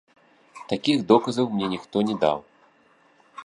Такіх 0.71 0.97
доказаў 1.11 1.45
мне 1.57 1.65
ніхто 1.73 1.97
не 2.11 2.15
даў. 2.25 2.37